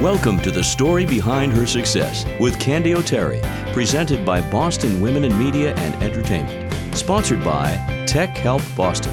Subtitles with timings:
[0.00, 3.40] Welcome to the story behind her success with Candy O'Terry,
[3.72, 7.74] presented by Boston Women in Media and Entertainment, sponsored by
[8.06, 9.12] Tech Help Boston.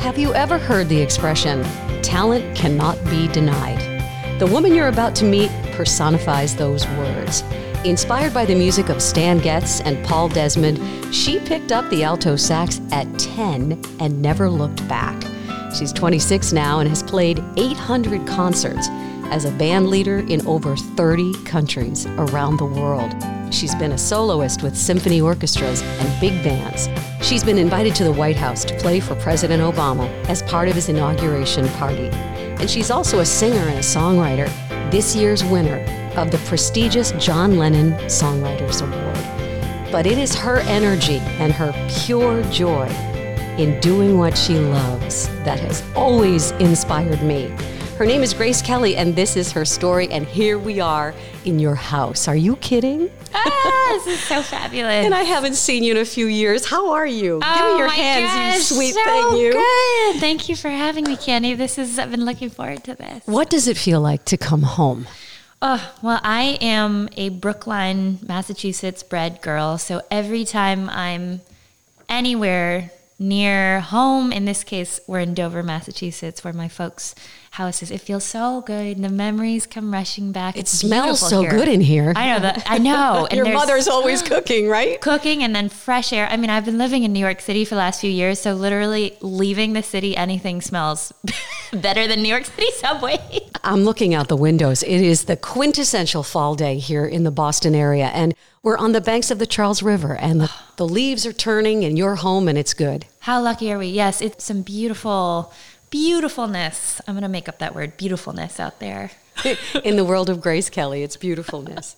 [0.00, 1.62] Have you ever heard the expression,
[2.02, 3.80] talent cannot be denied?
[4.38, 7.42] The woman you're about to meet personifies those words.
[7.86, 10.78] Inspired by the music of Stan Getz and Paul Desmond,
[11.14, 15.22] she picked up the alto sax at 10 and never looked back.
[15.76, 18.88] She's 26 now and has played 800 concerts
[19.30, 23.14] as a band leader in over 30 countries around the world.
[23.52, 26.88] She's been a soloist with symphony orchestras and big bands.
[27.20, 30.74] She's been invited to the White House to play for President Obama as part of
[30.74, 32.08] his inauguration party.
[32.08, 34.48] And she's also a singer and a songwriter,
[34.90, 35.84] this year's winner
[36.16, 39.92] of the prestigious John Lennon Songwriters Award.
[39.92, 41.72] But it is her energy and her
[42.06, 42.88] pure joy
[43.58, 47.52] in doing what she loves that has always inspired me.
[47.98, 50.08] Her name is Grace Kelly, and this is her story.
[50.10, 51.14] And here we are
[51.46, 52.28] in your house.
[52.28, 53.10] Are you kidding?
[53.34, 55.06] Ah, this is so fabulous.
[55.06, 56.66] and I haven't seen you in a few years.
[56.66, 57.40] How are you?
[57.42, 59.52] oh Give me your my hands, gosh, you sweet so thing, you.
[59.52, 60.20] Good.
[60.20, 61.54] Thank you for having me, Candy.
[61.54, 63.22] This is I've been looking forward to this.
[63.26, 65.06] What does it feel like to come home?
[65.62, 69.78] Oh, well, I am a Brookline, Massachusetts bred girl.
[69.78, 71.40] So every time I'm
[72.10, 77.14] anywhere near home, in this case, we're in Dover, Massachusetts, where my folks'
[77.56, 77.90] house is.
[77.90, 78.96] It feels so good.
[78.96, 80.56] And The memories come rushing back.
[80.56, 81.50] It It's smells so here.
[81.50, 82.12] good in here.
[82.14, 82.62] I know that.
[82.66, 83.26] I know.
[83.32, 85.00] Your mother's always cooking, right?
[85.00, 86.28] cooking and then fresh air.
[86.30, 88.52] I mean, I've been living in New York City for the last few years, so
[88.54, 91.12] literally leaving the city, anything smells
[91.72, 93.18] better than New York City subway.
[93.64, 94.82] I'm looking out the windows.
[94.82, 99.00] It is the quintessential fall day here in the Boston area, and we're on the
[99.00, 102.58] banks of the Charles River, and the, the leaves are turning, and you're home, and
[102.58, 103.06] it's good.
[103.20, 103.86] How lucky are we?
[103.88, 105.52] Yes, it's some beautiful,
[105.90, 107.00] beautifulness.
[107.06, 109.10] I'm going to make up that word, beautifulness out there.
[109.84, 111.96] in the world of Grace Kelly, it's beautifulness.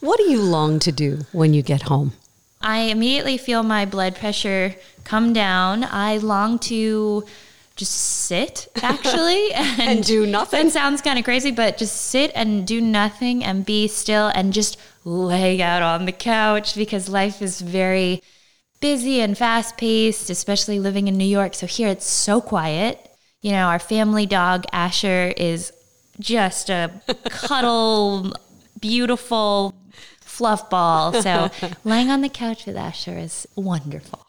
[0.00, 2.12] what do you long to do when you get home?
[2.60, 4.74] I immediately feel my blood pressure
[5.04, 5.84] come down.
[5.84, 7.24] I long to
[7.74, 10.66] just sit, actually, and, do nothing?
[10.66, 14.52] That sounds kind of crazy, but just sit and do nothing and be still and
[14.52, 18.22] just lay out on the couch because life is very
[18.80, 21.54] busy and fast paced, especially living in New York.
[21.54, 23.08] So here it's so quiet.
[23.42, 25.72] You know, our family dog, Asher, is
[26.20, 26.92] just a
[27.24, 28.32] cuddle,
[28.80, 29.74] beautiful
[30.20, 31.12] fluff ball.
[31.22, 31.50] So
[31.84, 34.24] laying on the couch with Asher is wonderful.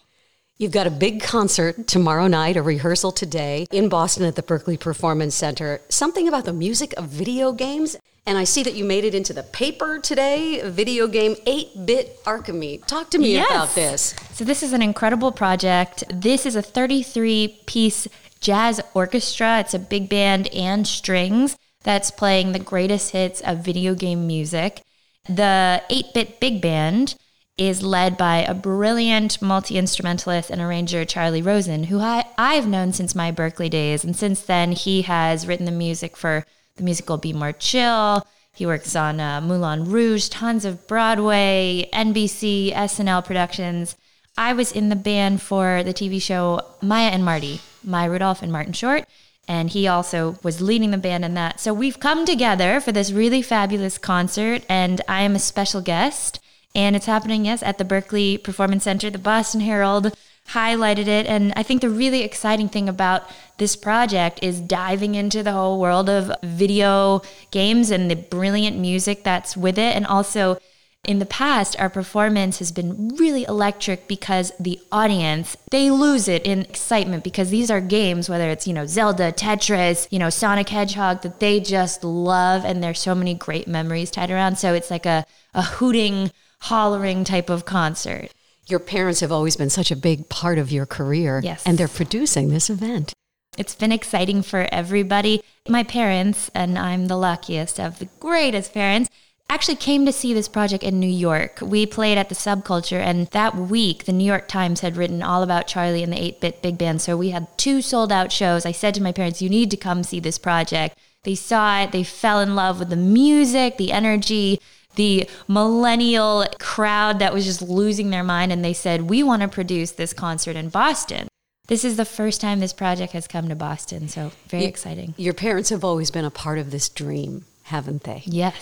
[0.58, 4.80] You've got a big concert tomorrow night, a rehearsal today in Boston at the Berklee
[4.80, 5.80] Performance Center.
[5.90, 7.96] Something about the music of video games.
[8.26, 12.24] And I see that you made it into the paper today, video game 8 bit
[12.24, 12.84] Archime.
[12.86, 13.52] Talk to me Yes.
[13.52, 14.16] about this.
[14.32, 16.06] So this is an incredible project.
[16.10, 18.08] This is a 33 piece
[18.44, 19.62] jazz orchestra.
[19.62, 24.82] It's a big band and strings that's playing the greatest hits of video game music.
[25.28, 27.16] The 8-bit big band
[27.58, 33.16] is led by a brilliant multi-instrumentalist and arranger Charlie Rosen, who I, I've known since
[33.16, 34.04] my Berklee days.
[34.04, 38.26] And since then, he has written the music for the musical Be More Chill.
[38.56, 43.96] He works on uh, Moulin Rouge, tons of Broadway, NBC, SNL productions.
[44.38, 48.52] I was in the band for the TV show Maya and Marty, Maya Rudolph and
[48.52, 49.06] Martin Short,
[49.48, 51.60] and he also was leading the band in that.
[51.60, 56.40] So we've come together for this really fabulous concert, and I am a special guest.
[56.76, 59.12] And it's happening, yes, at the Berklee Performance Center.
[59.12, 60.16] The Boston Herald
[60.50, 61.28] highlighted it.
[61.28, 63.30] And I think the really exciting thing about
[63.60, 69.24] this project is diving into the whole world of video games and the brilliant music
[69.24, 69.96] that's with it.
[69.96, 70.58] And also,
[71.06, 76.46] in the past, our performance has been really electric because the audience, they lose it
[76.46, 80.70] in excitement because these are games, whether it's, you know, Zelda, Tetris, you know, Sonic
[80.70, 82.64] Hedgehog, that they just love.
[82.64, 84.58] And there's so many great memories tied around.
[84.58, 86.32] So it's like a, a hooting,
[86.62, 88.30] hollering type of concert.
[88.68, 91.42] Your parents have always been such a big part of your career.
[91.44, 91.64] Yes.
[91.66, 93.12] And they're producing this event.
[93.58, 95.44] It's been exciting for everybody.
[95.68, 99.10] My parents, and I'm the luckiest of the greatest parents,
[99.50, 101.60] actually came to see this project in New York.
[101.62, 105.44] We played at the Subculture, and that week, the New York Times had written all
[105.44, 107.02] about Charlie and the 8 bit big band.
[107.02, 108.66] So we had two sold out shows.
[108.66, 110.98] I said to my parents, You need to come see this project.
[111.24, 114.60] They saw it, they fell in love with the music, the energy,
[114.96, 118.52] the millennial crowd that was just losing their mind.
[118.52, 121.28] And they said, We want to produce this concert in Boston.
[121.68, 125.14] This is the first time this project has come to Boston, so very exciting.
[125.16, 128.22] Your parents have always been a part of this dream, haven't they?
[128.26, 128.56] Yes.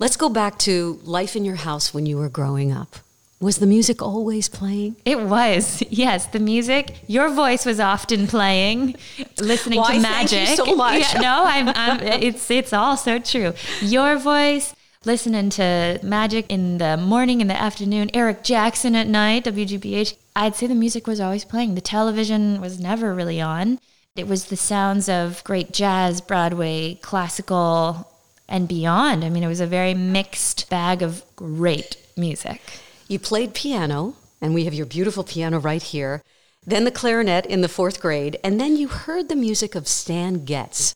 [0.00, 2.96] Let's go back to life in your house when you were growing up.
[3.38, 4.96] Was the music always playing?
[5.04, 6.26] It was, yes.
[6.26, 8.96] The music, your voice was often playing,
[9.38, 10.56] listening Why, to thank you magic.
[10.56, 11.14] so much.
[11.14, 13.52] Yeah, no, I'm, I'm, it's it's all so true.
[13.82, 14.74] Your voice,
[15.04, 20.16] listening to magic in the morning, in the afternoon, Eric Jackson at night, WGBH.
[20.34, 21.74] I'd say the music was always playing.
[21.76, 23.78] The television was never really on.
[24.16, 28.10] It was the sounds of great jazz, Broadway, classical,
[28.48, 29.24] and beyond.
[29.24, 32.60] I mean, it was a very mixed bag of great music.
[33.08, 36.22] You played piano, and we have your beautiful piano right here.
[36.64, 40.44] Then the clarinet in the fourth grade, and then you heard the music of Stan
[40.44, 40.94] Getz.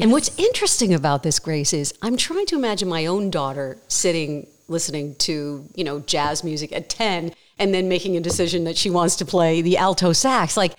[0.00, 4.46] And what's interesting about this, Grace, is I'm trying to imagine my own daughter sitting
[4.68, 8.88] listening to, you know, jazz music at 10 and then making a decision that she
[8.88, 10.56] wants to play the alto sax.
[10.56, 10.74] Like,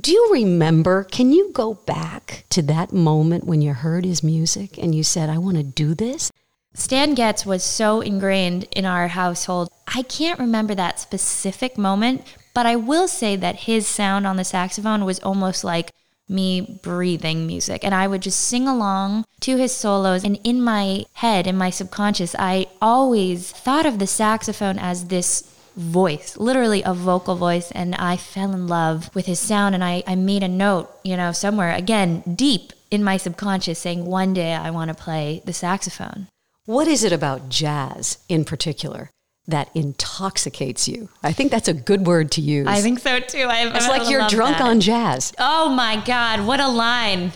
[0.00, 1.04] do you remember?
[1.04, 5.28] Can you go back to that moment when you heard his music and you said,
[5.28, 6.30] I want to do this?
[6.74, 9.68] Stan Getz was so ingrained in our household.
[9.88, 12.22] I can't remember that specific moment,
[12.54, 15.90] but I will say that his sound on the saxophone was almost like
[16.28, 17.82] me breathing music.
[17.82, 20.22] And I would just sing along to his solos.
[20.22, 25.52] And in my head, in my subconscious, I always thought of the saxophone as this
[25.78, 27.70] voice, literally a vocal voice.
[27.70, 29.74] And I fell in love with his sound.
[29.74, 34.04] And I, I made a note, you know, somewhere, again, deep in my subconscious, saying,
[34.04, 36.26] one day I want to play the saxophone.
[36.64, 39.10] What is it about jazz in particular
[39.46, 41.08] that intoxicates you?
[41.22, 42.66] I think that's a good word to use.
[42.66, 43.46] I think so too.
[43.48, 44.66] I, it's like you're drunk that.
[44.66, 45.32] on jazz.
[45.38, 47.32] Oh my God, what a line.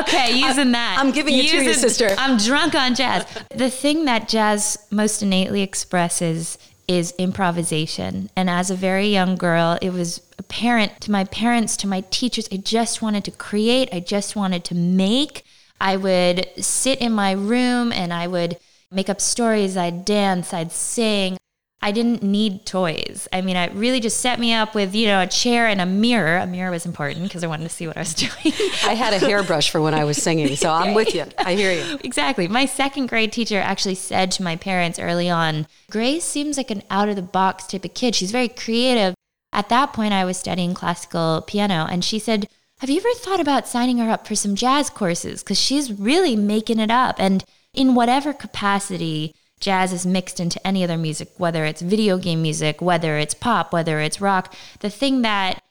[0.00, 0.96] Okay, using that.
[1.00, 2.14] I'm giving it using, to you, sister.
[2.18, 3.26] I'm drunk on jazz.
[3.52, 6.56] The thing that jazz most innately expresses
[6.88, 8.30] is improvisation.
[8.34, 12.48] And as a very young girl, it was apparent to my parents, to my teachers,
[12.50, 15.44] I just wanted to create, I just wanted to make.
[15.80, 18.58] I would sit in my room and I would
[18.90, 21.36] make up stories, I'd dance, I'd sing.
[21.80, 23.28] I didn't need toys.
[23.32, 25.86] I mean, it really just set me up with, you know, a chair and a
[25.86, 26.36] mirror.
[26.36, 28.52] A mirror was important because I wanted to see what I was doing.
[28.84, 31.26] I had a hairbrush for when I was singing, so I'm with you.
[31.38, 31.98] I hear you.
[32.08, 32.48] Exactly.
[32.48, 36.82] My second grade teacher actually said to my parents early on, Grace seems like an
[36.90, 38.14] out of the box type of kid.
[38.14, 39.14] She's very creative.
[39.52, 42.48] At that point, I was studying classical piano, and she said,
[42.80, 45.42] Have you ever thought about signing her up for some jazz courses?
[45.42, 47.16] Because she's really making it up.
[47.18, 52.42] And in whatever capacity, jazz is mixed into any other music, whether it's video game
[52.42, 54.54] music, whether it's pop, whether it's rock.
[54.80, 55.62] The thing that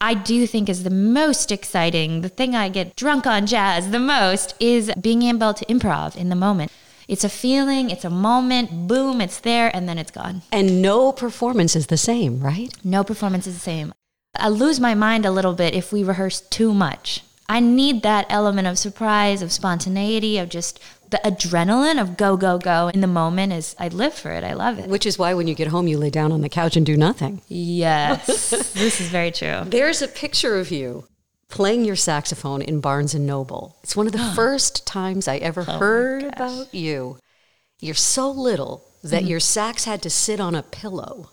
[0.00, 3.98] I do think is the most exciting, the thing I get drunk on jazz the
[3.98, 6.72] most, is being able to improv in the moment.
[7.06, 10.42] It's a feeling, it's a moment, boom, it's there, and then it's gone.
[10.50, 12.72] And no performance is the same, right?
[12.82, 13.92] No performance is the same.
[14.34, 17.22] I lose my mind a little bit if we rehearse too much.
[17.48, 20.80] I need that element of surprise, of spontaneity, of just
[21.14, 24.42] the adrenaline of go, go, go in the moment is I live for it.
[24.42, 24.88] I love it.
[24.88, 26.96] Which is why when you get home, you lay down on the couch and do
[26.96, 27.40] nothing.
[27.46, 29.62] Yes, this is very true.
[29.64, 31.06] There's a picture of you
[31.48, 33.76] playing your saxophone in Barnes and Noble.
[33.84, 37.18] It's one of the first times I ever Oh heard about you.
[37.78, 39.28] You're so little that mm-hmm.
[39.28, 41.30] your sax had to sit on a pillow.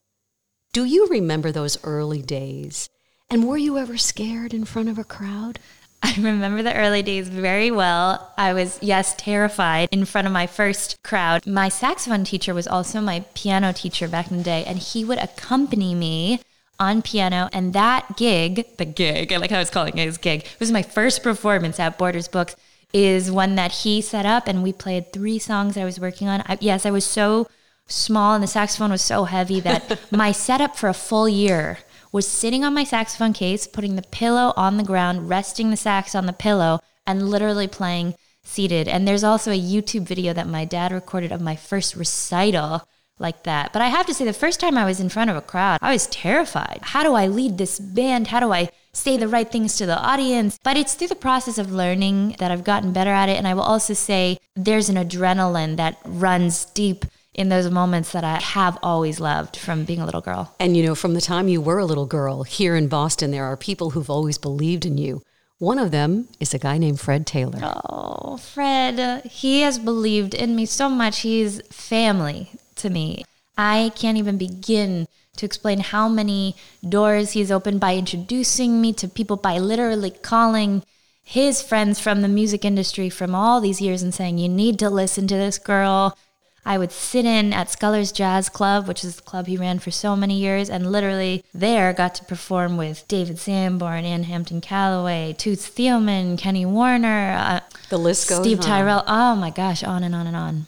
[0.73, 2.87] Do you remember those early days?
[3.31, 5.57] And were you ever scared in front of a crowd?
[6.03, 8.33] I remember the early days very well.
[8.37, 11.45] I was, yes, terrified in front of my first crowd.
[11.45, 15.19] My saxophone teacher was also my piano teacher back in the day, and he would
[15.19, 16.41] accompany me
[16.79, 17.49] on piano.
[17.53, 20.59] And that gig, the gig, I like how I was calling it his gig, it
[20.59, 22.55] was my first performance at Borders Books,
[22.93, 26.41] is one that he set up, and we played three songs I was working on.
[26.47, 27.47] I, yes, I was so
[27.87, 31.77] small, and the saxophone was so heavy that my setup for a full year
[32.11, 36.13] was sitting on my saxophone case, putting the pillow on the ground, resting the sax
[36.15, 38.87] on the pillow, and literally playing seated.
[38.87, 42.87] And there's also a YouTube video that my dad recorded of my first recital
[43.19, 43.71] like that.
[43.71, 45.77] But I have to say, the first time I was in front of a crowd,
[45.81, 46.79] I was terrified.
[46.81, 48.27] How do I lead this band?
[48.27, 50.59] How do I say the right things to the audience?
[50.63, 53.37] But it's through the process of learning that I've gotten better at it.
[53.37, 58.23] And I will also say there's an adrenaline that runs deep in those moments that
[58.23, 60.53] I have always loved from being a little girl.
[60.59, 63.45] And you know, from the time you were a little girl here in Boston, there
[63.45, 65.21] are people who've always believed in you.
[65.59, 67.59] One of them is a guy named Fred Taylor.
[67.61, 71.19] Oh, Fred, he has believed in me so much.
[71.19, 73.23] He's family to me.
[73.57, 75.07] I can't even begin
[75.37, 76.55] to explain how many
[76.87, 80.83] doors he's opened by introducing me to people, by literally calling
[81.23, 84.89] his friends from the music industry from all these years and saying, You need to
[84.89, 86.17] listen to this girl.
[86.65, 89.89] I would sit in at Scullers Jazz Club, which is the club he ran for
[89.89, 95.33] so many years, and literally there got to perform with David Sanborn, Ann Hampton Callaway,
[95.37, 98.63] Toots Thielemans, Kenny Werner, uh, The list goes Steve on.
[98.65, 99.03] Tyrell.
[99.07, 100.67] Oh my gosh, on and on and on.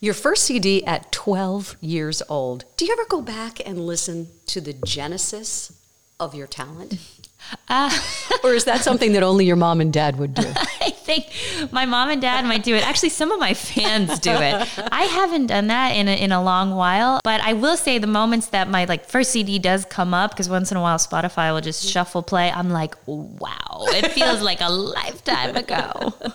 [0.00, 2.64] Your first CD at 12 years old.
[2.76, 5.72] Do you ever go back and listen to the genesis
[6.18, 6.94] of your talent?
[7.68, 7.88] Uh,
[8.42, 10.42] or is that something that only your mom and dad would do?
[10.44, 12.86] I think my mom and dad might do it.
[12.86, 14.68] Actually, some of my fans do it.
[14.92, 18.06] I haven't done that in a, in a long while, but I will say the
[18.06, 21.52] moments that my like first CD does come up because once in a while Spotify
[21.52, 22.50] will just shuffle play.
[22.50, 26.12] I'm like, wow, it feels like a lifetime ago.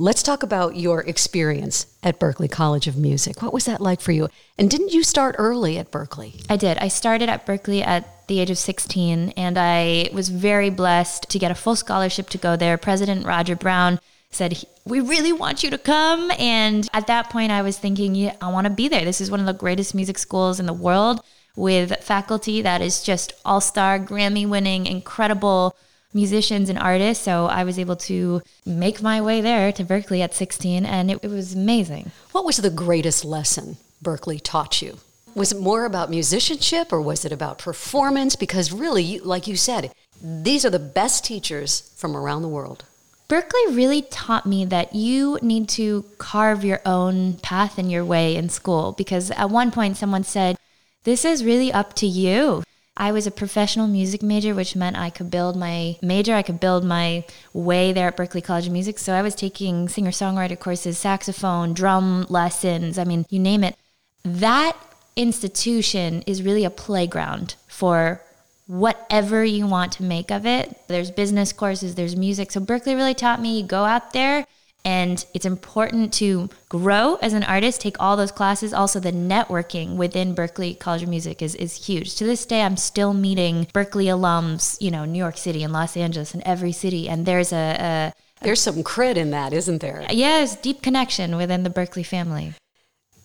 [0.00, 3.42] Let's talk about your experience at Berklee College of Music.
[3.42, 4.28] What was that like for you?
[4.56, 6.46] And didn't you start early at Berklee?
[6.48, 6.78] I did.
[6.78, 11.38] I started at Berklee at the age of 16, and I was very blessed to
[11.40, 12.78] get a full scholarship to go there.
[12.78, 13.98] President Roger Brown
[14.30, 16.30] said, We really want you to come.
[16.38, 19.04] And at that point, I was thinking, Yeah, I want to be there.
[19.04, 21.22] This is one of the greatest music schools in the world
[21.56, 25.74] with faculty that is just all star, Grammy winning, incredible
[26.14, 27.24] musicians and artists.
[27.24, 31.20] So I was able to make my way there to Berklee at 16, and it,
[31.22, 32.10] it was amazing.
[32.32, 34.98] What was the greatest lesson Berklee taught you?
[35.34, 38.34] Was it more about musicianship or was it about performance?
[38.34, 42.84] Because really, like you said, these are the best teachers from around the world.
[43.28, 48.34] Berklee really taught me that you need to carve your own path and your way
[48.34, 50.56] in school because at one point someone said,
[51.04, 52.62] This is really up to you.
[52.98, 56.58] I was a professional music major, which meant I could build my major, I could
[56.58, 58.98] build my way there at Berklee College of Music.
[58.98, 63.76] So I was taking singer songwriter courses, saxophone, drum lessons, I mean, you name it.
[64.24, 64.76] That
[65.14, 68.20] institution is really a playground for
[68.66, 70.76] whatever you want to make of it.
[70.88, 72.50] There's business courses, there's music.
[72.50, 74.44] So Berklee really taught me go out there
[74.84, 78.72] and it's important to grow as an artist, take all those classes.
[78.72, 82.14] Also, the networking within Berklee College of Music is, is huge.
[82.16, 85.96] To this day, I'm still meeting Berklee alums, you know, New York City and Los
[85.96, 87.08] Angeles and every city.
[87.08, 90.06] And there's a, a there's some cred in that, isn't there?
[90.10, 92.54] Yes, deep connection within the Berklee family.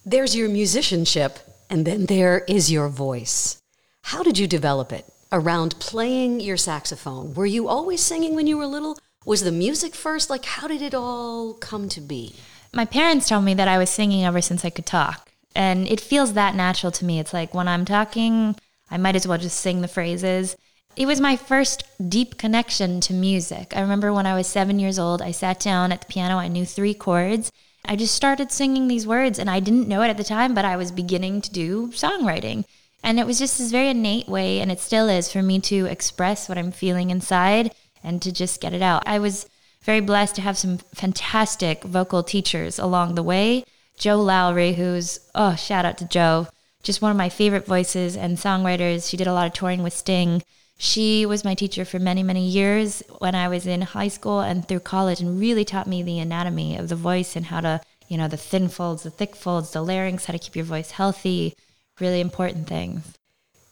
[0.06, 3.62] There's your musicianship, and then there is your voice.
[4.02, 7.34] How did you develop it around playing your saxophone?
[7.36, 8.98] Were you always singing when you were little?
[9.26, 10.30] Was the music first?
[10.30, 12.36] Like, how did it all come to be?
[12.74, 15.30] My parents told me that I was singing ever since I could talk.
[15.56, 17.20] And it feels that natural to me.
[17.20, 18.56] It's like when I'm talking,
[18.90, 20.58] I might as well just sing the phrases.
[20.96, 23.74] It was my first deep connection to music.
[23.76, 26.48] I remember when I was seven years old, I sat down at the piano, I
[26.48, 27.52] knew three chords.
[27.86, 30.66] I just started singing these words, and I didn't know it at the time, but
[30.66, 32.66] I was beginning to do songwriting.
[33.04, 35.86] And it was just this very innate way, and it still is, for me to
[35.86, 37.74] express what I'm feeling inside
[38.04, 39.04] and to just get it out.
[39.06, 39.48] I was
[39.82, 43.66] very blessed to have some fantastic vocal teachers along the way.
[43.98, 46.48] Jo Lawry, who's, oh, shout out to Jo,
[46.84, 49.10] just one of my favorite voices and songwriters.
[49.10, 50.42] She did a lot of touring with Sting.
[50.78, 54.68] She was my teacher for many, many years when I was in high school and
[54.68, 58.18] through college and really taught me the anatomy of the voice and how to, you
[58.18, 61.54] know, the thin folds, the thick folds, the larynx, how to keep your voice healthy,
[62.00, 63.14] really important things.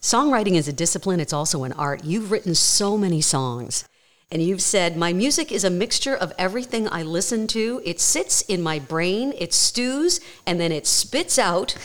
[0.01, 2.03] Songwriting is a discipline, it's also an art.
[2.03, 3.83] You've written so many songs.
[4.31, 7.81] And you've said, My music is a mixture of everything I listen to.
[7.83, 11.75] It sits in my brain, it stews, and then it spits out,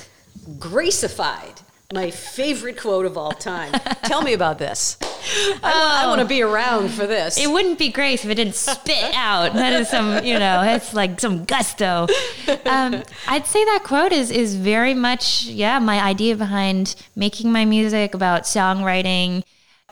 [0.59, 1.63] gracified.
[1.93, 3.73] My favorite quote of all time.
[4.05, 4.97] Tell me about this.
[5.03, 7.39] I, oh, I want to be around for this.
[7.39, 9.55] It wouldn't be grace if it didn't spit out.
[9.55, 12.09] That is some, you know, it's like some gusto.
[12.65, 17.65] Um, I'd say that quote is is very much, yeah, my idea behind making my
[17.65, 19.45] music about songwriting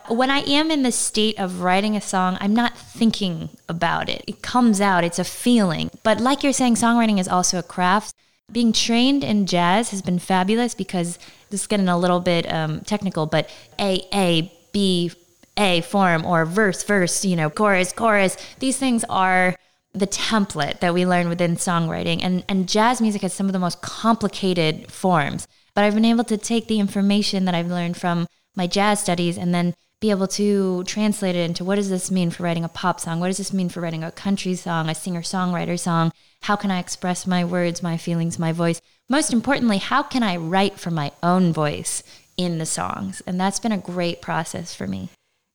[0.08, 4.22] when I am in the state of writing a song, I'm not thinking about it.
[4.26, 5.90] It comes out, it's a feeling.
[6.02, 8.14] But like you're saying, songwriting is also a craft.
[8.52, 11.18] Being trained in jazz has been fabulous because
[11.48, 13.48] this is getting a little bit um, technical, but
[13.80, 15.10] A, A, B,
[15.56, 18.36] A form or verse, verse, you know, chorus, chorus.
[18.58, 19.56] These things are
[19.94, 22.20] the template that we learn within songwriting.
[22.22, 25.48] And, and jazz music has some of the most complicated forms.
[25.74, 29.38] But I've been able to take the information that I've learned from my jazz studies
[29.38, 32.68] and then be able to translate it into what does this mean for writing a
[32.68, 33.20] pop song?
[33.20, 36.12] What does this mean for writing a country song, a singer songwriter song?
[36.42, 38.82] How can I express my words, my feelings, my voice?
[39.08, 42.02] Most importantly, how can I write for my own voice
[42.36, 43.22] in the songs?
[43.26, 45.08] And that's been a great process for me.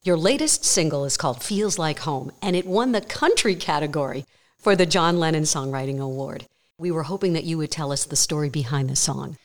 [0.04, 4.26] Your latest single is called Feels Like Home, and it won the country category
[4.58, 6.48] for the John Lennon Songwriting Award.
[6.80, 9.38] We were hoping that you would tell us the story behind the song.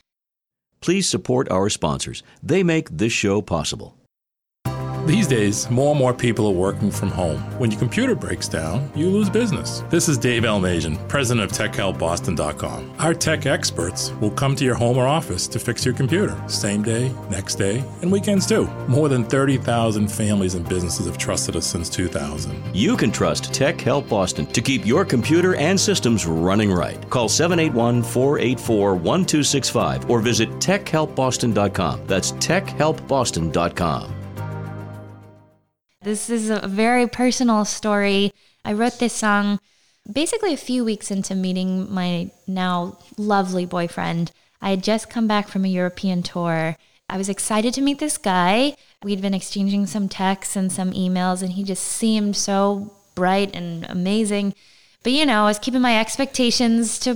[0.81, 2.23] Please support our sponsors.
[2.43, 3.99] They make this show possible.
[5.07, 7.39] These days, more and more people are working from home.
[7.59, 9.85] When your computer breaks down, you lose business.
[9.91, 12.95] This is Dave Elmasian, president of TechHelpBoston.com.
[12.99, 16.83] Our tech experts will come to your home or office to fix your computer, same
[16.83, 18.65] day, next day, and weekends too.
[18.89, 22.75] More than 30,000 families and businesses have trusted us since 2000.
[22.75, 27.11] You can trust Tech Help Boston to keep your computer and systems running right.
[27.11, 32.07] Call 781 484 1265 or visit TechHelpBoston.com.
[32.07, 34.24] That's TechHelpBoston.com.
[36.05, 38.35] This is a very personal story.
[38.63, 39.59] I wrote this song
[40.11, 44.31] basically a few weeks into meeting my now lovely boyfriend.
[44.61, 46.77] I had just come back from a European tour.
[47.09, 48.77] I was excited to meet this guy.
[49.03, 53.87] We'd been exchanging some texts and some emails, and he just seemed so bright and
[53.89, 54.55] amazing.
[55.05, 57.15] But you know, I was keeping my expectations to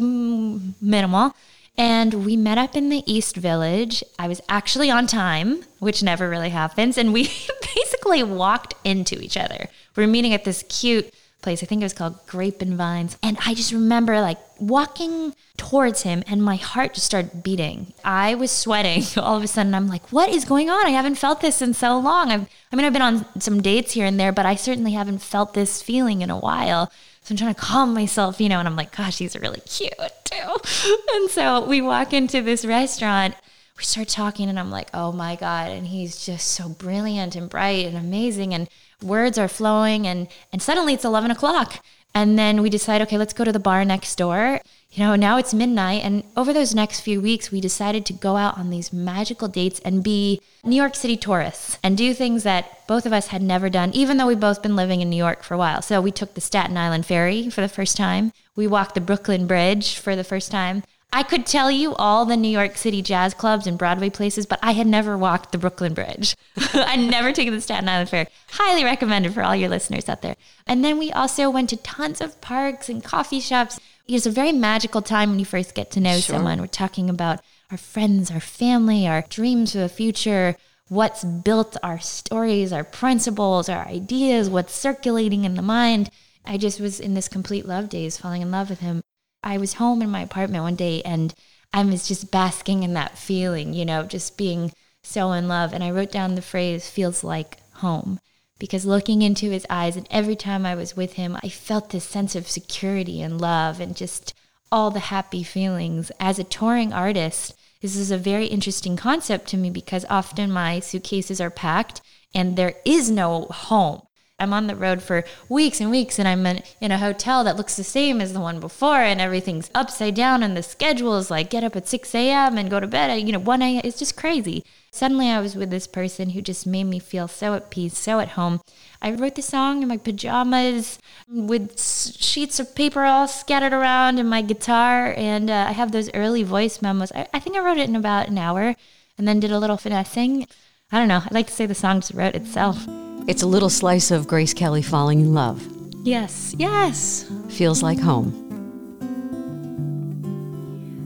[0.80, 1.35] minimal.
[1.78, 4.02] And we met up in the East Village.
[4.18, 6.99] I was actually on time, which never really happens.
[6.99, 7.23] And we
[7.76, 9.68] basically walked into each other.
[9.94, 11.62] We were meeting at this cute place.
[11.62, 13.16] I think it was called Grape and Vines.
[13.23, 17.92] And I just remember like walking towards him and my heart just started beating.
[18.04, 19.73] I was sweating all of a sudden.
[19.73, 20.85] I'm like, what is going on?
[20.85, 22.32] I haven't felt this in so long.
[22.32, 25.18] I've, I mean, I've been on some dates here and there, but I certainly haven't
[25.18, 26.90] felt this feeling in a while.
[27.28, 29.92] So I'm trying to calm myself, you know, and I'm like, gosh, he's really cute
[30.25, 30.97] too.
[31.14, 33.35] And so we walk into this restaurant,
[33.76, 35.70] we start talking, and I'm like, oh my God.
[35.70, 38.54] And he's just so brilliant and bright and amazing.
[38.54, 38.66] And
[39.02, 40.06] words are flowing.
[40.06, 41.85] And, and suddenly it's 11 o'clock.
[42.18, 44.60] And then we decide, okay, let's go to the bar next door
[44.90, 46.02] you know, now it's midnight.
[46.02, 49.80] And over those next few weeks, we decided to go out on these magical dates
[49.80, 53.68] and be New York City tourists and do things that both of us had never
[53.68, 55.82] done, even though we've both been living in New York for a while.
[55.82, 58.32] So we took the Staten Island Ferry for the first time.
[58.56, 60.82] We walked the Brooklyn Bridge for the first time.
[61.12, 64.58] I could tell you all the New York City jazz clubs and Broadway places, but
[64.62, 66.36] I had never walked the Brooklyn Bridge.
[66.74, 68.26] I'd never taken the Staten Island Ferry.
[68.50, 70.36] Highly recommended for all your listeners out there.
[70.66, 74.52] And then we also went to tons of parks and coffee shops it's a very
[74.52, 76.36] magical time when you first get to know sure.
[76.36, 76.60] someone.
[76.60, 80.56] We're talking about our friends, our family, our dreams for the future,
[80.88, 86.10] what's built our stories, our principles, our ideas, what's circulating in the mind.
[86.46, 89.02] I just was in this complete love daze, falling in love with him.
[89.49, 91.35] I was home in my apartment one day and
[91.73, 95.73] I was just basking in that feeling, you know, just being so in love.
[95.73, 98.21] And I wrote down the phrase, feels like home
[98.59, 102.04] because looking into his eyes and every time I was with him, I felt this
[102.04, 104.34] sense of security and love and just
[104.71, 106.13] all the happy feelings.
[106.21, 110.78] As a touring artist, this is a very interesting concept to me because often my
[110.80, 112.02] suitcases are packed
[112.34, 114.02] and there is no home.
[114.40, 117.56] I'm on the road for weeks and weeks, and I'm in, in a hotel that
[117.56, 121.30] looks the same as the one before, and everything's upside down, and the schedule is
[121.30, 122.56] like get up at 6 a.m.
[122.56, 123.80] and go to bed at you know 1 a.m.
[123.82, 124.64] It's just crazy.
[124.92, 128.20] Suddenly, I was with this person who just made me feel so at peace, so
[128.20, 128.60] at home.
[129.02, 134.30] I wrote the song in my pajamas with sheets of paper all scattered around and
[134.30, 137.10] my guitar, and uh, I have those early voice memos.
[137.12, 138.76] I, I think I wrote it in about an hour,
[139.18, 140.46] and then did a little finessing.
[140.92, 141.22] I don't know.
[141.24, 142.86] I like to say the song just wrote itself.
[143.28, 145.62] It's a little slice of Grace Kelly falling in love.
[146.02, 147.30] Yes, yes.
[147.50, 148.32] Feels like home.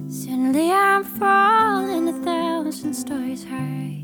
[0.09, 4.03] Suddenly I'm falling a thousand stories high.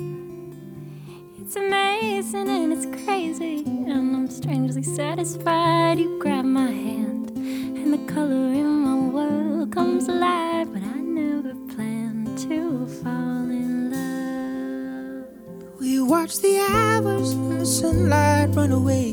[1.41, 6.01] It's amazing and it's crazy, and I'm strangely satisfied.
[6.01, 11.55] You grab my hand, and the color in my world comes alive, but I never
[11.73, 13.28] planned to fall in love.
[13.28, 13.28] We
[16.09, 19.13] watch the hours and the sunlight run away.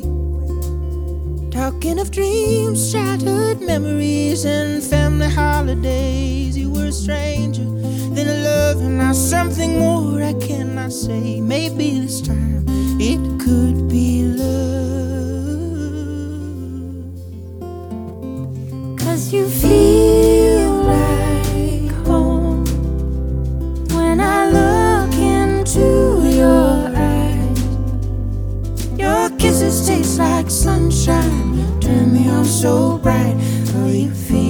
[1.52, 6.58] Talking of dreams, childhood memories, and family holidays.
[6.58, 7.66] You were a stranger,
[8.16, 11.42] then a love, and now something more I cannot say.
[11.42, 12.64] Maybe this time
[12.98, 13.85] it could
[30.18, 33.36] like sunshine turn me on so bright.
[33.76, 34.45] Oh, you feel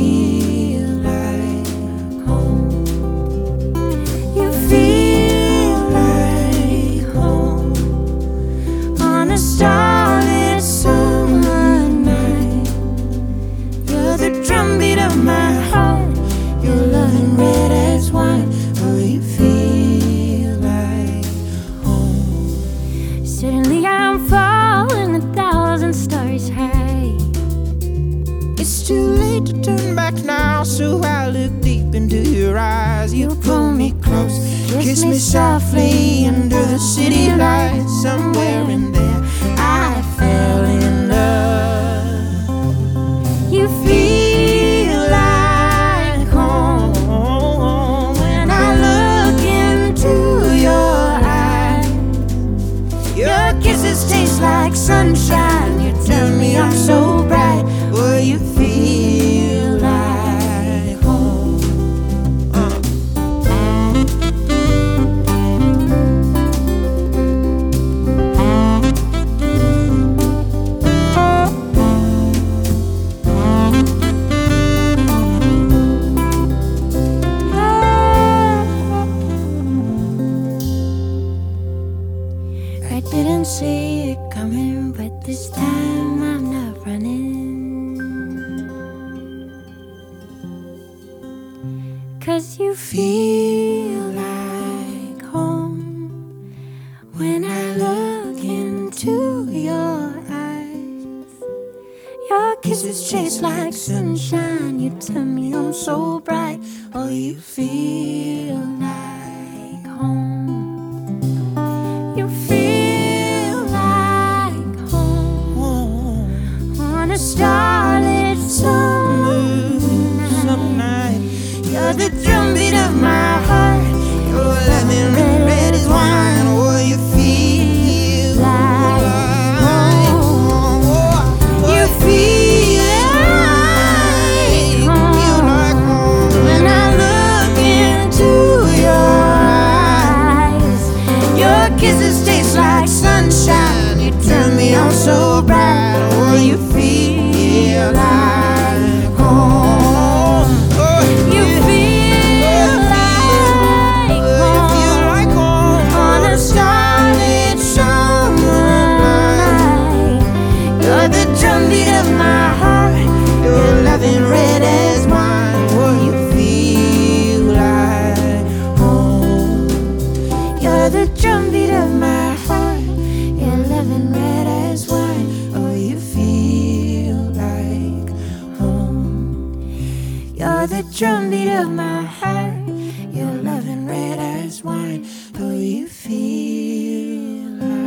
[185.40, 187.86] Oh, you feel like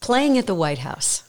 [0.00, 1.22] Playing at the White House.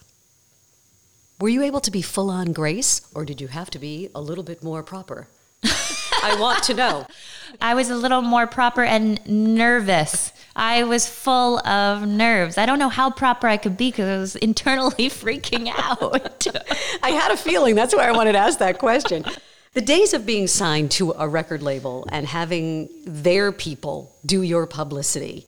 [1.39, 4.21] Were you able to be full on Grace, or did you have to be a
[4.21, 5.27] little bit more proper?
[5.63, 7.05] I want to know.
[7.61, 10.31] I was a little more proper and nervous.
[10.55, 12.57] I was full of nerves.
[12.57, 16.47] I don't know how proper I could be because I was internally freaking out.
[17.03, 19.25] I had a feeling that's why I wanted to ask that question.
[19.73, 24.67] The days of being signed to a record label and having their people do your
[24.67, 25.47] publicity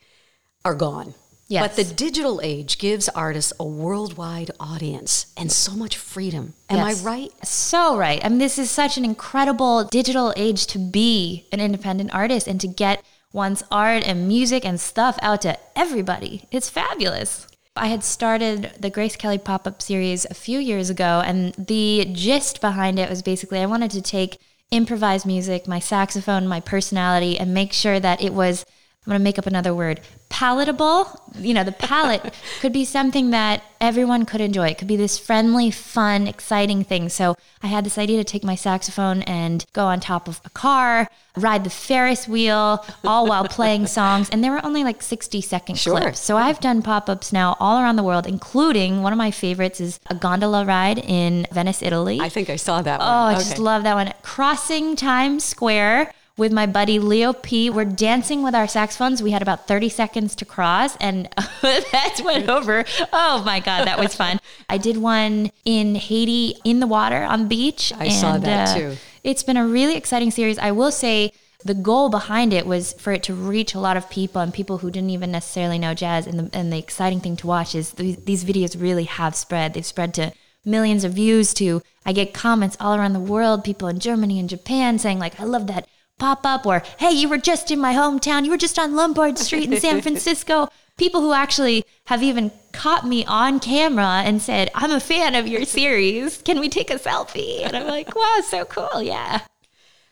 [0.64, 1.14] are gone.
[1.48, 1.68] Yes.
[1.68, 6.54] But the digital age gives artists a worldwide audience and so much freedom.
[6.72, 7.06] Am Yes.
[7.06, 7.32] I right?
[7.46, 8.20] So right.
[8.26, 12.60] I mean, this is such an incredible digital age to be an independent artist and
[12.62, 13.04] to get
[13.36, 16.46] one's art and music and stuff out to everybody.
[16.52, 17.48] It's fabulous.
[17.76, 22.10] I had started the Grace Kelly pop up series a few years ago, and the
[22.14, 24.40] gist behind it was basically I wanted to take
[24.72, 28.66] improvised music, my saxophone, my personality, and make sure that it was
[29.06, 31.22] I'm going to make up another word palatable.
[31.40, 34.70] You know, the palate could be something that everyone could enjoy.
[34.70, 37.10] It could be this friendly, fun, exciting thing.
[37.10, 40.50] So I had this idea to take my saxophone and go on top of a
[40.50, 44.28] car, ride the Ferris wheel, all while playing songs.
[44.32, 46.00] And there were only like 60 second Sure.
[46.00, 46.20] clips.
[46.20, 49.80] So I've done pop ups now all around the world, including one of my favorites
[49.80, 52.20] is a gondola ride in Venice, Italy.
[52.20, 53.14] I think I saw that Oh, one.
[53.14, 53.44] I Okay.
[53.44, 54.12] just love that one.
[54.24, 57.70] Crossing Times Square with my buddy Leo P.
[57.70, 59.24] We're dancing with our saxophones.
[59.24, 61.30] We had about 30 seconds to cross, and
[61.62, 62.86] that went over.
[63.14, 64.40] Oh my God, that was fun.
[64.70, 67.94] I did one in Haiti in the water on the beach.
[67.98, 68.98] I saw that uh, too.
[69.24, 70.60] It's been a really exciting series.
[70.60, 71.32] I will say
[71.64, 74.80] the goal behind it was for it to reach a lot of people and people
[74.80, 76.28] who didn't even necessarily know jazz.
[76.28, 79.74] And the, and the exciting thing to watch is th- these videos really have spread.
[79.74, 83.88] They've spread to millions of views to I get comments all around the world, people
[83.88, 87.38] in Germany and Japan saying like, I love that pop up or hey, you were
[87.38, 88.46] just in my hometown.
[88.46, 90.70] You were just on Lombard Street in San Francisco.
[90.98, 95.48] People who actually have even caught me on camera and said, I'm a fan of
[95.48, 96.42] your series.
[96.42, 97.62] Can we take a selfie?
[97.66, 99.02] And I'm like, wow, so cool.
[99.02, 99.42] Yeah.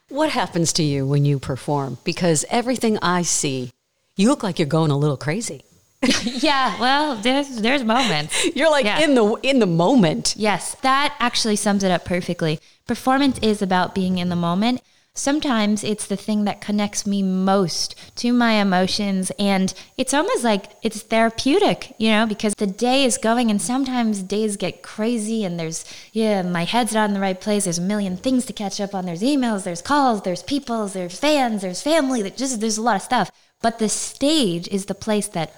[0.09, 1.99] What happens to you when you perform?
[2.03, 3.71] Because everything I see,
[4.17, 5.63] you look like you're going a little crazy.
[6.25, 8.45] Yeah, well, there's there's moments.
[8.55, 8.99] You're like Yeah.
[8.99, 10.35] in the in the moment.
[10.37, 12.59] Yes, that actually sums it up perfectly.
[12.85, 14.81] Performance is about being in the moment.
[15.15, 19.31] Sometimes it's the thing that connects me most to my emotions.
[19.37, 24.23] And it's almost like it's therapeutic, you know, because the day is going and sometimes
[24.23, 27.65] days get crazy and there's, yeah, my head's not in the right place.
[27.65, 29.05] There's a million things to catch up on.
[29.05, 32.95] There's emails, there's calls, there's people, there's fans, there's family, that just, there's a lot
[32.95, 33.31] of stuff.
[33.61, 35.53] But the stage is the place that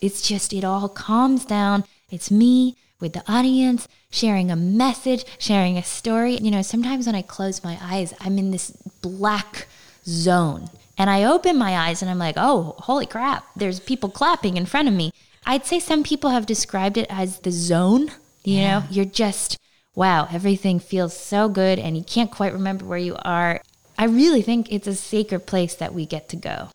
[0.00, 1.84] it's just, it all calms down.
[2.10, 6.36] It's me with the audience, sharing a message, sharing a story.
[6.36, 8.70] You know, sometimes when I close my eyes, I'm in this
[9.02, 9.66] black
[10.04, 10.70] zone.
[10.98, 14.66] And I open my eyes and I'm like, oh, holy crap, there's people clapping in
[14.66, 15.12] front of me.
[15.44, 18.10] I'd say some people have described it as the zone.
[18.44, 18.78] You yeah.
[18.78, 19.58] know, you're just,
[19.94, 23.60] wow, everything feels so good and you can't quite remember where you are.
[23.98, 26.68] I really think it's a sacred place that we get to go.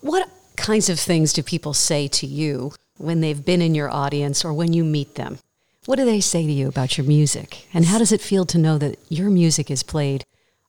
[0.00, 4.44] What kinds of things do people say to you when they've been in your audience
[4.44, 5.38] or when you meet them?
[5.86, 7.66] What do they say to you about your music?
[7.74, 10.24] And how does it feel to know that your music is played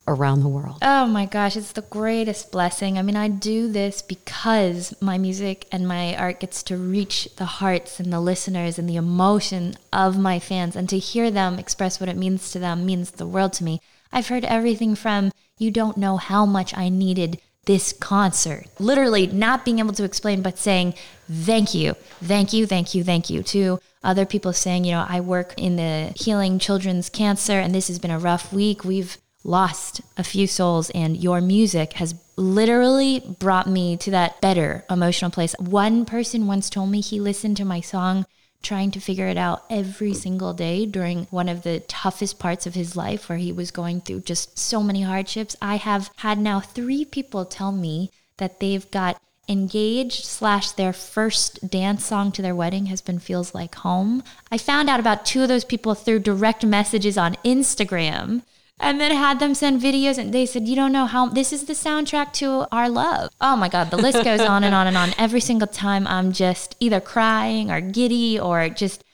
[0.06, 0.78] around the world?
[0.82, 2.98] Oh my gosh, it's the greatest blessing.
[2.98, 7.46] I mean, I do this because my music and my art gets to reach the
[7.46, 10.76] hearts and the listeners and the emotion of my fans.
[10.76, 13.80] And to hear them express what it means to them means the world to me.
[14.12, 18.66] I've heard everything from, you don't know how much I needed this concert.
[18.78, 20.94] Literally not being able to explain, but saying,
[21.30, 25.20] thank you, thank you, thank you, thank you to other people saying, you know, I
[25.20, 28.84] work in the healing children's cancer and this has been a rough week.
[28.84, 34.84] We've lost a few souls and your music has literally brought me to that better
[34.88, 35.54] emotional place.
[35.58, 38.26] One person once told me he listened to my song
[38.66, 42.74] trying to figure it out every single day during one of the toughest parts of
[42.74, 45.54] his life where he was going through just so many hardships.
[45.62, 51.70] I have had now three people tell me that they've got engaged slash their first
[51.70, 55.42] dance song to their wedding has been feels like home i found out about two
[55.42, 58.42] of those people through direct messages on instagram
[58.78, 61.64] and then had them send videos and they said you don't know how this is
[61.64, 63.30] the soundtrack to our love.
[63.40, 65.14] Oh my god the list goes on and on and on.
[65.18, 69.04] Every single time i'm just either crying or giddy or just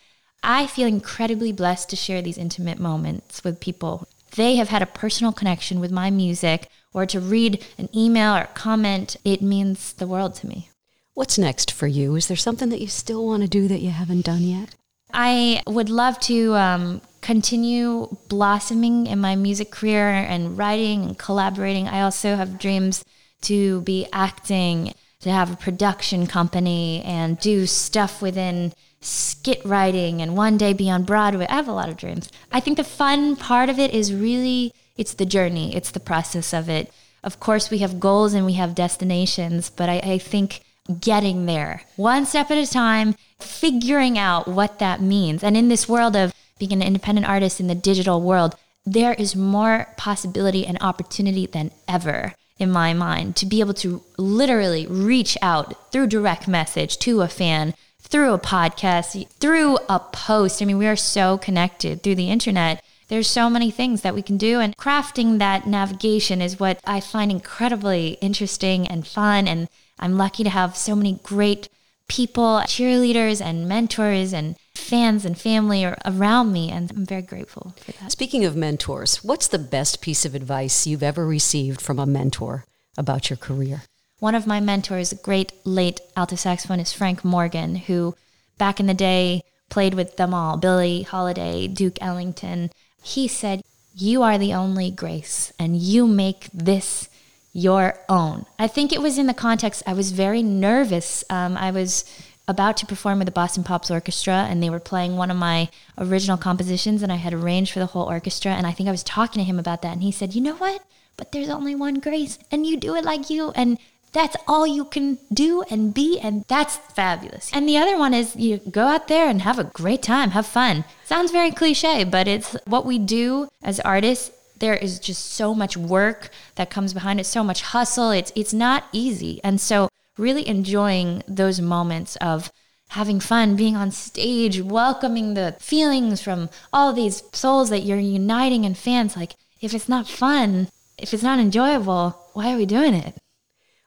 [0.42, 4.09] i feel incredibly blessed to share these intimate moments with people.
[4.35, 8.48] They have had a personal connection with my music or to read an email or
[8.55, 10.70] comment it means the world to me.
[11.14, 12.16] What's next for you?
[12.16, 14.75] Is there something that you still want to do that you haven't done yet?
[15.12, 21.89] I would love to um, continue blossoming in my music career and writing and collaborating.
[21.89, 23.05] I also have dreams
[23.43, 30.37] to be acting, to have a production company and do stuff within skit writing and
[30.37, 31.47] one day be on Broadway.
[31.49, 32.31] I have a lot of dreams.
[32.51, 36.53] I think the fun part of it is really it's the journey, it's the process
[36.53, 36.93] of it.
[37.25, 40.61] Of course, we have goals and we have destinations, but I, I think
[41.01, 45.45] getting there one step at a time, figuring out what that means.
[45.45, 48.55] And in this world of being an independent artist in the digital world,
[48.87, 54.01] there is more possibility and opportunity than ever in my mind to be able to
[54.16, 60.62] literally reach out through direct message to a fan, through a podcast, through a post.
[60.62, 62.81] I mean, we are so connected through the internet.
[63.09, 67.01] There's so many things that we can do, and crafting that navigation is what I
[67.01, 69.48] find incredibly interesting and fun.
[69.48, 71.68] And I'm lucky to have so many great
[72.07, 74.55] people, cheerleaders and mentors and
[74.93, 76.71] fans and family around me.
[76.71, 78.13] And I'm very grateful for that.
[78.13, 82.67] Speaking of mentors, what's the best piece of advice you've ever received from a mentor
[82.99, 83.85] about your career?
[84.19, 88.15] One of my mentors, great late alto saxophonist Frank Morgan, who
[88.59, 92.71] back in the day played with them all Billie Holiday, Duke Ellington.
[93.03, 93.63] He said,
[93.95, 97.09] You are the only grace, and you make this
[97.55, 98.45] your own.
[98.59, 101.25] I think it was in the context, I was very nervous.
[101.31, 102.05] Um, I was
[102.53, 105.69] about to perform with the Boston Pops Orchestra, and they were playing one of my
[105.99, 108.53] original compositions, and I had arranged for the whole orchestra.
[108.53, 110.55] And I think I was talking to him about that, and he said, You know
[110.55, 110.85] what?
[111.17, 113.79] But there's only one grace, and you do it like you, and
[114.12, 117.51] that's all you can do and be, and that's fabulous.
[117.53, 120.47] And the other one is you go out there and have a great time, have
[120.47, 120.85] fun.
[121.05, 124.31] Sounds very cliche, but it's what we do as artists
[124.62, 128.12] there is just so much work that comes behind it, so much hustle.
[128.12, 129.41] It's it's not easy.
[129.43, 132.51] And so really enjoying those moments of
[132.90, 138.66] having fun, being on stage, welcoming the feelings from all these souls that you're uniting
[138.66, 139.16] and fans.
[139.16, 143.16] Like, if it's not fun, if it's not enjoyable, why are we doing it?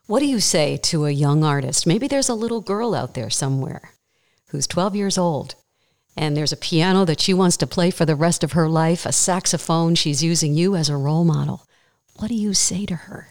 [0.07, 1.87] What do you say to a young artist?
[1.87, 3.91] Maybe there's a little girl out there somewhere
[4.49, 5.55] who's 12 years old
[6.17, 9.05] and there's a piano that she wants to play for the rest of her life,
[9.05, 11.67] a saxophone, she's using you as a role model.
[12.15, 13.27] What do you say to her?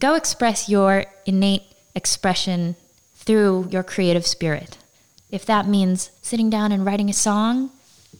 [0.00, 1.62] Go express your innate
[1.96, 2.76] expression
[3.16, 4.78] through your creative spirit.
[5.30, 7.70] If that means sitting down and writing a song,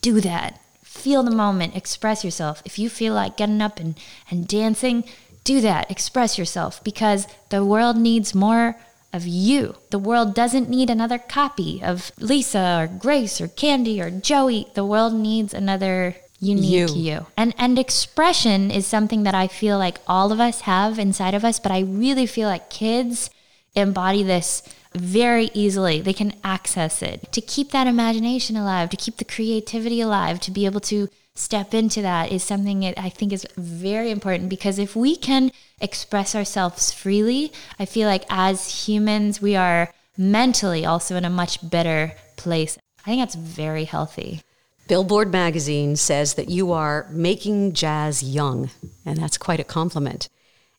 [0.01, 0.61] do that.
[0.83, 2.63] Feel the moment, express yourself.
[2.65, 3.97] If you feel like getting up and,
[4.31, 5.05] and dancing,
[5.45, 5.89] do that.
[5.91, 8.77] Express yourself because the world needs more
[9.13, 9.77] of you.
[9.91, 14.67] The world doesn't need another copy of Lisa or Grace or Candy or Joey.
[14.75, 16.95] The world needs another unique You.
[16.95, 17.27] you.
[17.37, 21.45] And and expression is something that I feel like all of us have inside of
[21.45, 23.31] us, but I really feel like kids
[23.77, 24.63] embody this
[24.95, 26.01] very easily.
[26.01, 27.31] They can access it.
[27.33, 31.75] To keep that imagination alive, to keep the creativity alive, to be able to step
[31.75, 36.35] into that is something that I think is very important because if we can express
[36.35, 42.15] ourselves freely, I feel like as humans, we are mentally also in a much better
[42.37, 42.79] place.
[43.05, 44.41] I think that's very healthy.
[44.89, 48.71] Billboard magazine says that you are making jazz young,
[49.05, 50.29] and that's quite a compliment.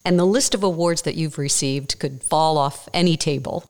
[0.06, 3.70] And the list of awards that you've received could fall off any table,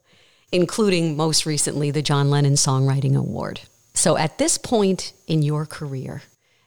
[0.51, 3.61] including most recently the John Lennon Songwriting Award.
[3.93, 6.21] So at this point in your career,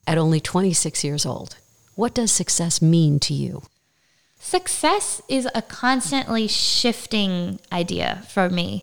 [0.07, 1.57] at only 26 years old,
[1.95, 3.63] what does success mean to you?
[4.41, 8.83] Success is a constantly shifting idea for me.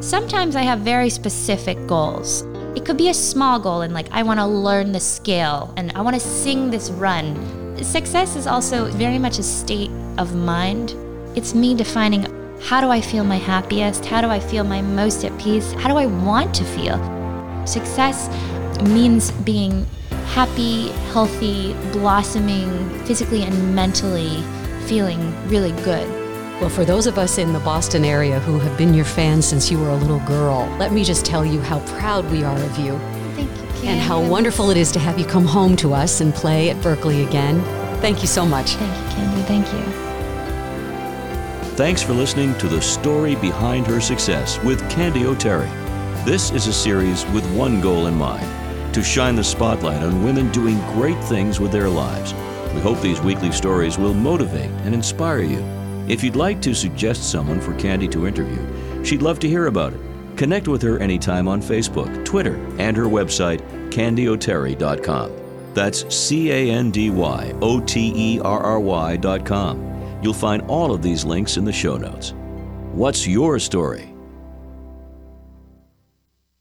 [0.00, 2.42] Sometimes I have very specific goals.
[2.76, 5.92] It could be a small goal, and like I want to learn the scale and
[5.92, 7.65] I want to sing this run.
[7.82, 10.94] Success is also very much a state of mind.
[11.34, 12.26] It's me defining
[12.62, 14.06] how do I feel my happiest?
[14.06, 15.72] How do I feel my most at peace?
[15.72, 16.96] How do I want to feel?
[17.66, 18.28] Success
[18.82, 19.86] means being
[20.28, 24.42] happy, healthy, blossoming, physically and mentally,
[24.86, 26.08] feeling really good.
[26.60, 29.70] Well, for those of us in the Boston area who have been your fans since
[29.70, 32.78] you were a little girl, let me just tell you how proud we are of
[32.78, 32.98] you
[33.84, 36.76] and how wonderful it is to have you come home to us and play at
[36.76, 37.60] Berklee again.
[38.00, 38.72] Thank you so much.
[38.72, 39.42] Thank you, Candy.
[39.42, 40.06] Thank you.
[41.76, 45.68] Thanks for listening to The Story Behind Her Success with Candy O'Terry.
[46.24, 48.46] This is a series with one goal in mind
[48.94, 52.32] to shine the spotlight on women doing great things with their lives.
[52.72, 55.62] We hope these weekly stories will motivate and inspire you.
[56.08, 59.92] If you'd like to suggest someone for Candy to interview, she'd love to hear about
[59.92, 60.05] it.
[60.36, 65.32] Connect with her anytime on Facebook, Twitter, and her website, candyoterry.com.
[65.74, 70.20] That's C A N D Y O T E R R Y.com.
[70.22, 72.32] You'll find all of these links in the show notes.
[72.92, 74.15] What's your story?